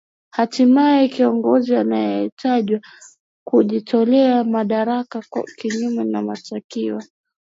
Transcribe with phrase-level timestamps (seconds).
[0.31, 2.79] hatimaye kiongozi anaetajwa
[3.47, 5.23] kujitolea madaraka
[5.57, 7.03] kinyume na matakwa